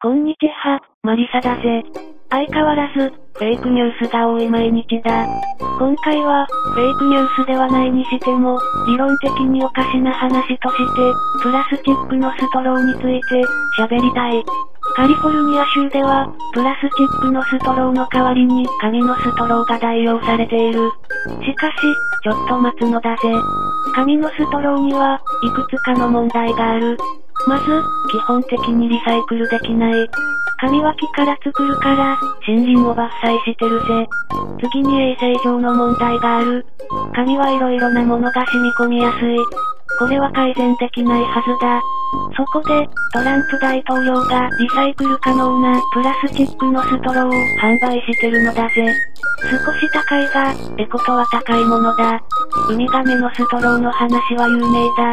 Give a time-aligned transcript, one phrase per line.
[0.00, 1.82] こんにちは、マリサだぜ。
[2.30, 5.26] 相変わらず、フェイクニュースが多い毎日だ。
[5.58, 13.42] 今回は、フェイクニュースではないにしても、理論的におかしな話として、プラスチックのストローについて、
[13.76, 14.44] 喋りたい。
[14.94, 20.92] カリフォルニア州では、プラスチックのストローの代わりに紙のストローが代用されている。
[21.42, 21.74] しかし、
[22.22, 23.34] ちょっと待つのだぜ。
[23.96, 26.96] 紙のストローには、いくつかの問題がある。
[27.48, 27.64] まず、
[28.10, 30.10] 基本的にリサイクルできない。
[30.60, 34.06] 紙は木から作るから、森林を伐採してるぜ。
[34.60, 36.66] 次に衛生上の問題がある。
[37.14, 39.77] 紙はいろいろなものが染み込みやすい。
[39.98, 41.82] これは改善できないはずだ。
[42.36, 48.86] そこで、トランプ大統領がリサイクル可能なプラスチックのストローを販売してるのだぜ。
[49.42, 52.20] 少し高いが、エコとは高いものだ。
[52.70, 55.12] ウミガメのストローの話は有名だ。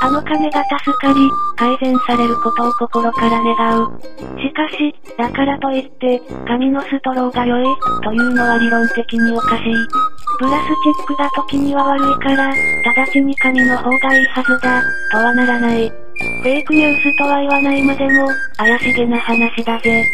[0.00, 4.00] あの金が助かり、改善されることを心から願う。
[4.40, 7.64] しかし、だからといって、紙のストローが良い、
[8.02, 10.11] というのは理論的におかしい。
[10.42, 15.88] プラスチックが時には悪いから、直ちに紙の方がいいはずだ、とはならない。
[15.88, 18.26] フェイクニュースとは言わないまでも、
[18.56, 20.04] 怪しげな話だぜ。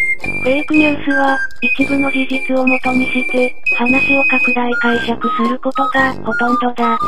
[0.43, 6.99] フェイクニュースは、一部の事実をもとにして、話を拡大解釈することがほとんどだ。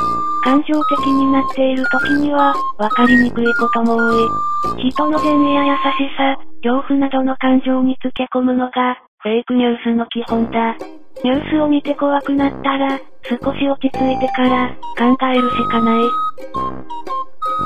[0.42, 4.88] 感情的になっている時には、わかりにくいことも多い。
[4.88, 10.74] 人の善意や優しさ、恐怖などの感情につけ込むのが、フェイクニュースの基本だ。
[11.22, 16.04] ニュースを見て怖くなったら、少し落ち着いてから考えるしかない。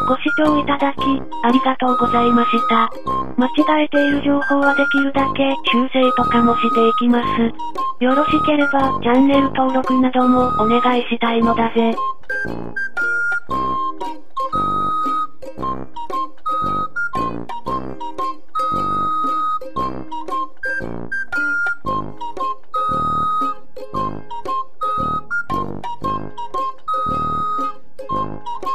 [0.07, 0.99] ご視聴いただき、
[1.45, 2.91] ありがとうございました。
[3.37, 8.05] 間違えている情報はできるだけ修正とかもしていきます。
[8.05, 11.95] よろしければチャンネル登録などもお願いしたいのだぜ。